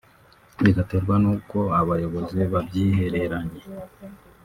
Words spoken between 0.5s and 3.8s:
bigaterwa nuko abayobozi babyihereranye